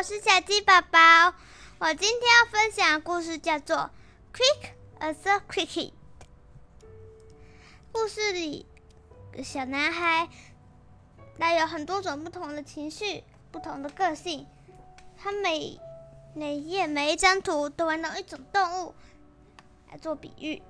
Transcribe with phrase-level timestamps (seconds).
[0.00, 0.98] 我是小鸡宝宝。
[1.78, 3.76] 我今天要分享的故事叫做
[4.32, 5.90] 《Quick as a Cricket》。
[7.92, 8.64] 故事里，
[9.44, 10.30] 小男孩
[11.38, 14.46] 带有很多种不同的情绪、不同的个性。
[15.18, 15.78] 他每
[16.34, 18.94] 每页每一张图都玩到一种动物
[19.90, 20.62] 来做比喻。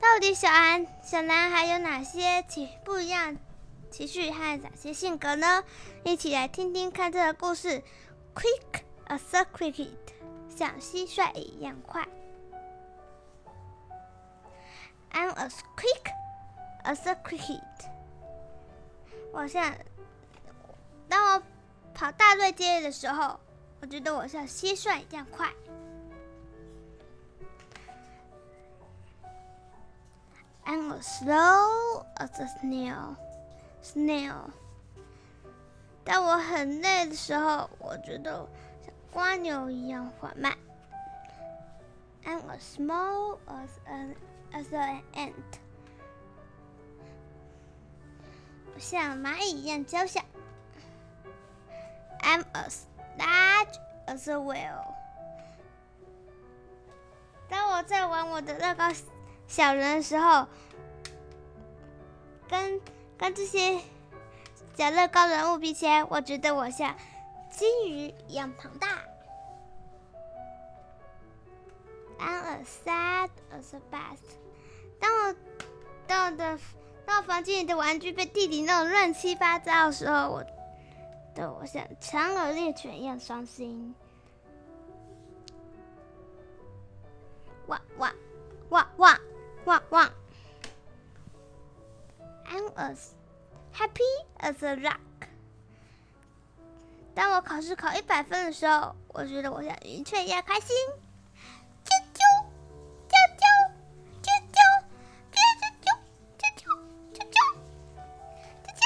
[0.00, 3.36] 到底小安小男孩有哪些情不一样
[3.90, 5.64] 情绪和哪些性格呢？
[6.04, 7.82] 一起来听听看这个故事。
[8.34, 9.96] Quick as a cricket，
[10.48, 12.06] 像蟋蟀一样快。
[15.12, 16.12] I'm as quick
[16.84, 17.62] as a cricket。
[19.32, 19.74] 我像
[21.08, 21.42] 当我
[21.94, 23.40] 跑大队接的时候，
[23.80, 25.50] 我觉得我像蟋蟀一样快。
[30.66, 33.16] I'm as slow as a snail.
[33.86, 34.50] Snail。
[36.04, 38.48] 当我很累的时候，我觉得
[38.84, 40.56] 像蜗牛一样缓慢。
[42.24, 44.16] I'm as small as an
[44.52, 45.32] as an ant。
[48.74, 50.20] 我像蚂蚁一样娇小。
[52.20, 52.80] I'm as
[53.16, 54.94] large as a whale。
[57.48, 58.92] 当我在玩我的乐高
[59.46, 60.48] 小人的时候，
[62.48, 62.80] 跟
[63.18, 63.80] 跟这些
[64.76, 66.94] 小乐高人物比起来，我觉得我像
[67.50, 68.88] 金鱼一样庞大。
[72.18, 74.18] I'm a sad as a bat。
[74.98, 75.34] 当我
[76.06, 76.58] 当我的
[77.04, 80.44] 当我房间里的玩具被弟弟弄得乱七八糟的时候，我
[81.34, 83.94] 的我像长耳猎犬一样伤心。
[87.66, 88.12] 哇哇
[88.70, 89.20] 哇哇
[89.64, 90.12] 哇哇
[92.76, 93.14] As
[93.72, 94.98] happy as a rock。
[97.14, 100.76] 当我考试考一百分的时候，我觉得我像云雀一样开心。
[101.84, 102.20] 啾啾
[103.08, 103.48] 啾啾
[104.22, 104.60] 啾啾啾啾
[105.82, 105.88] 啾
[106.36, 106.44] 啾
[107.14, 107.30] 啾啾啾
[108.62, 108.82] 啾啾。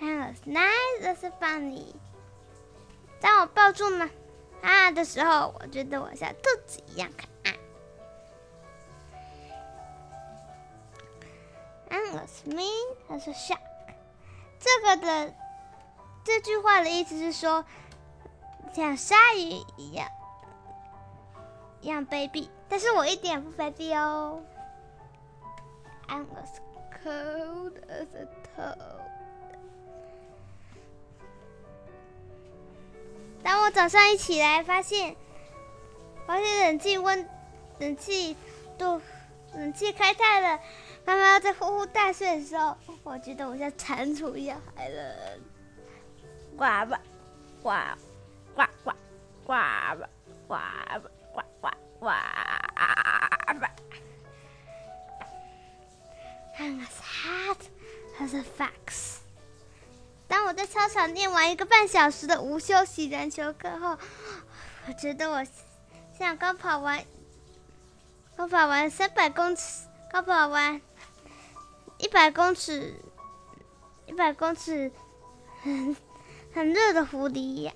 [0.00, 1.94] As nice as funny。
[3.20, 4.08] 当我抱住妈
[4.62, 7.37] 啊的时候，我觉得我像兔子一样开心。
[12.08, 13.58] I'm as mean as a shark。
[14.58, 15.34] 这个的
[16.24, 17.64] 这句话的意思是说，
[18.72, 20.08] 像鲨鱼一样
[21.80, 24.42] 一样卑鄙，但是我一点也不卑鄙哦。
[26.08, 26.58] I'm as
[27.04, 28.26] cold as a
[28.56, 28.78] toad。
[33.42, 35.14] 当我早上一起来，发现
[36.26, 37.28] 发现冷气温
[37.78, 38.36] 冷气
[38.76, 39.00] 都
[39.54, 40.60] 冷气开太了，
[41.08, 45.40] 妈妈在呼呼大睡的时候，我觉得我像蟾蜍一样寒冷。
[46.54, 47.00] 呱吧，
[47.62, 47.70] 呱
[48.54, 48.92] 呱呱
[49.46, 49.54] 呱
[49.96, 50.10] 吧，
[50.46, 51.00] 呱吧，
[51.32, 52.08] 呱呱呱
[53.58, 53.70] 吧。
[56.58, 57.56] I'm as hot
[58.20, 59.20] as a fox。
[60.26, 63.96] 当我在操场练完一个半小时的无休息篮球课后，
[64.86, 65.42] 我觉得我
[66.18, 67.02] 像刚跑完，
[68.36, 70.78] 刚跑完三百公尺，刚跑完
[71.98, 72.94] 一百公尺，
[74.06, 74.92] 一百公尺
[75.62, 75.96] 很
[76.54, 77.74] 很热的狐狸一样，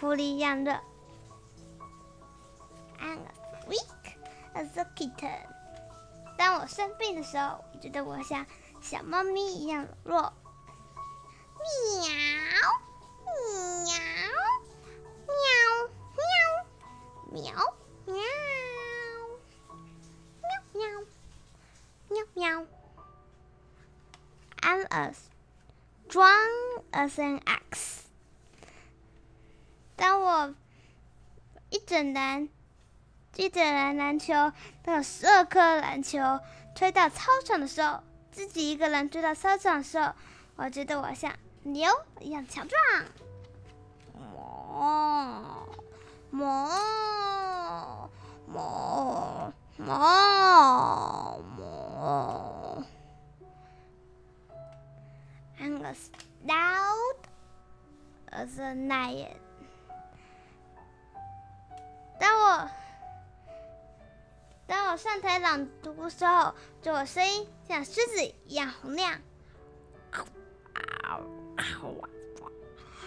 [0.00, 0.72] 狐狸一样热。
[3.00, 4.16] I'm a weak
[4.54, 5.40] as a kitten。
[6.38, 8.46] 当我生病的时候，我觉得我像
[8.80, 10.32] 小猫咪一样弱。
[11.72, 12.12] 喵
[13.84, 13.94] 喵
[17.32, 17.42] 喵喵
[18.06, 18.22] 喵
[20.72, 20.82] 喵
[22.08, 22.44] 喵喵。
[22.44, 22.83] I'm
[24.88, 25.14] as
[26.08, 28.02] strong as an axe。
[29.96, 30.54] 当我
[31.70, 32.48] 一整篮
[33.36, 34.52] 一整篮篮球
[34.82, 36.40] 都有十二颗篮球
[36.74, 40.12] 推到操场的时候，自己一个人推到操场的时候，
[40.56, 41.32] 我觉得我像。
[41.66, 41.90] 牛
[42.20, 42.78] 一样强壮，
[55.64, 56.10] I'm as
[56.46, 57.16] loud
[58.30, 59.38] as a lion。
[62.20, 62.70] 当我
[64.66, 69.18] 当我上台朗读的时候，就我声音像狮子一样洪亮。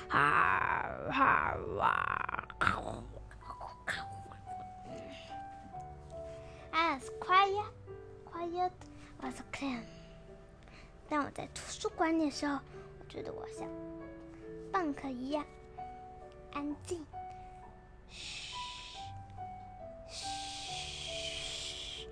[0.10, 2.48] 啊哈哇
[6.74, 7.71] ！As quiet,
[8.25, 8.71] quiet
[9.21, 9.96] as a clam。
[11.09, 12.59] 当我在图书馆的时候，
[13.07, 13.65] 觉得我像
[14.74, 15.45] 蚌壳一样
[16.54, 17.06] 安静。
[18.09, 18.27] 嘘，
[20.09, 22.07] 嘘。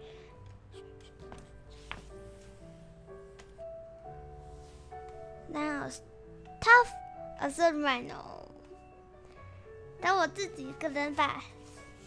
[5.49, 5.89] Now
[6.61, 6.89] tough
[7.39, 8.47] as a rhino。
[10.01, 11.43] 当我自己一个人把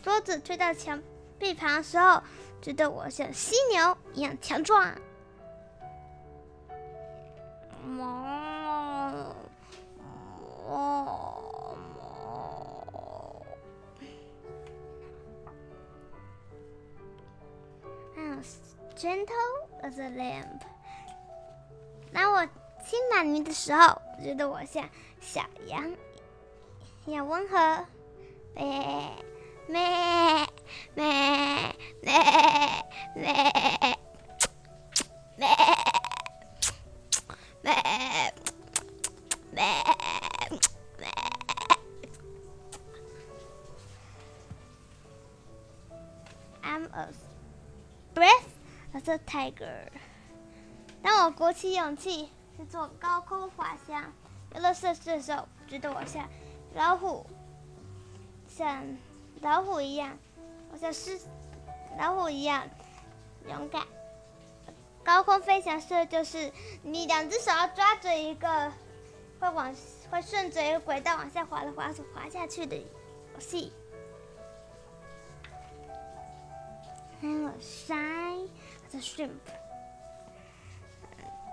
[0.02, 1.02] 桌子推到墙
[1.38, 2.22] 壁旁的时候，
[2.62, 4.98] 觉得我像犀牛一样强壮。
[7.96, 9.34] 哦
[10.66, 10.76] 哦
[11.96, 11.98] 哦
[18.16, 18.42] ！I'm
[18.96, 20.60] gentle as a lamb。
[22.12, 22.46] 当我
[22.84, 24.88] 亲满你的时候，觉得我像
[25.20, 25.92] 小羊
[27.06, 27.84] 一样温和。
[28.54, 29.10] 咩
[29.66, 30.46] 咩
[30.94, 32.14] 咩咩
[33.14, 33.32] 咩
[35.36, 35.48] 咩。
[49.08, 49.88] The tiger。
[51.02, 54.12] 当我鼓起勇气去做高空滑翔、
[54.54, 56.28] 游乐设施的时候，觉得我像
[56.74, 57.24] 老虎，
[58.46, 58.84] 像
[59.40, 60.18] 老虎一样，
[60.70, 61.18] 我像狮
[61.98, 62.68] 老虎一样
[63.48, 63.86] 勇敢。
[65.02, 66.52] 高空飞翔式就是
[66.82, 68.70] 你两只手要抓着一个
[69.40, 69.74] 会往
[70.10, 73.72] 会顺着一个轨道往下滑的滑鼠滑下去的游戏。
[77.20, 78.38] 还有三
[78.90, 79.30] the shrimp。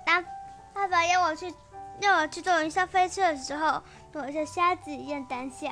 [0.06, 0.24] 当
[0.74, 1.54] 爸爸要我去
[2.00, 3.82] 要我去坐云霄飞车的时候，
[4.14, 5.70] 我像瞎子一样胆小。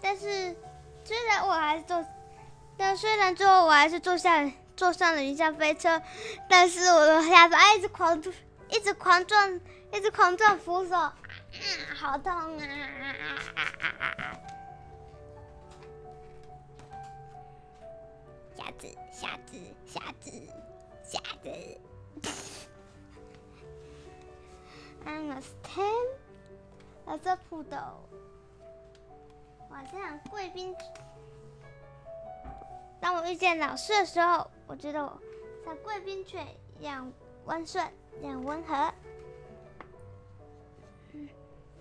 [0.00, 0.56] 但是
[1.04, 2.04] 虽然我还是坐，
[2.76, 4.50] 但虽然最后我还是坐下。
[4.78, 6.00] 坐上了云霄飞车，
[6.48, 8.22] 但是我的下巴一直狂，
[8.68, 9.60] 一直狂撞，
[9.92, 11.16] 一直狂撞扶手，啊，
[12.00, 12.54] 好痛啊！
[18.78, 20.30] 子，瞎子，瞎子，
[21.02, 21.50] 瞎子。
[25.04, 26.06] I'm a ten
[27.06, 28.00] as a poodle。
[29.68, 30.74] 我像贵宾。
[33.00, 34.50] 当我遇见老师的时候。
[34.68, 35.18] 我觉得我
[35.64, 36.46] 像贵宾犬
[36.78, 37.10] 一样
[37.46, 37.90] 温顺，
[38.20, 38.92] 一样温和。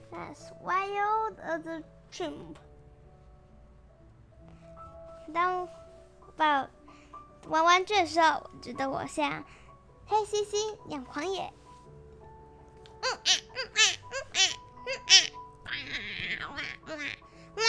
[0.10, 2.56] That's wild as a chimp。
[5.34, 5.68] 当
[6.38, 6.70] 把
[7.50, 9.44] 玩玩具的时候，我觉得我像
[10.06, 11.54] 黑猩猩一样狂野。
[13.02, 14.40] 嗯啊嗯啊嗯
[14.86, 14.96] 啊
[15.66, 15.72] 嗯
[16.42, 16.58] 啊哇哇
[16.88, 16.98] 哇
[17.56, 17.60] 哇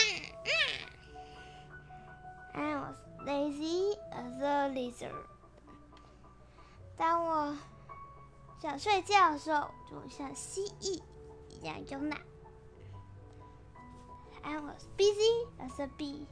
[2.54, 5.26] ！I was lazy as a lizard。
[6.96, 7.56] 当我
[8.60, 11.02] 想睡觉的时候，就像蜥蜴
[11.48, 12.20] 一样慵懒。
[14.42, 16.26] I was busy as a bee。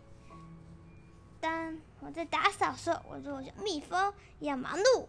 [1.46, 5.06] 当我在打扫的时候，我就像蜜蜂一样忙碌。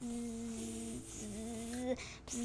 [0.00, 0.06] 滋
[1.06, 1.94] 滋
[2.24, 2.40] 滋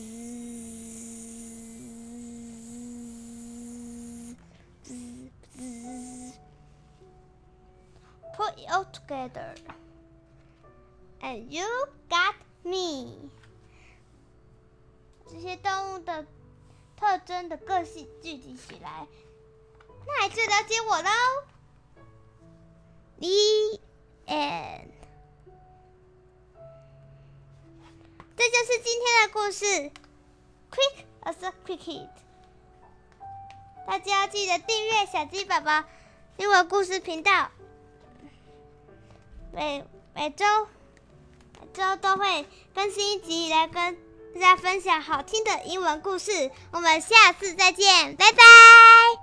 [4.83, 4.93] 滋
[5.53, 6.33] 滋。
[8.35, 9.55] Put it all together,
[11.21, 11.65] and you
[12.09, 13.29] got me。
[15.29, 16.25] 这些动物的
[16.97, 19.07] 特征的个性聚集起来，
[20.05, 21.09] 那还就了解我喽。
[23.21, 23.79] The
[24.25, 24.87] end。
[28.35, 29.65] 这就是今天的故事
[30.71, 32.09] ，Quick as a cricket。
[33.87, 35.83] 大家要记得订阅小鸡宝宝
[36.37, 37.51] 英文故事频道。
[39.53, 39.85] 每
[40.15, 40.45] 每周
[41.59, 43.95] 每周都会更新一集，来跟
[44.33, 46.49] 大家分享好听的英文故事。
[46.71, 49.20] 我们下次再见，拜拜。